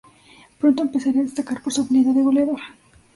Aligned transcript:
Pronto 0.59 0.79
empezaría 0.81 1.21
a 1.21 1.25
destacar 1.25 1.61
por 1.61 1.71
su 1.73 1.81
habilidad 1.81 2.15
de 2.15 2.23
goleador. 2.23 2.59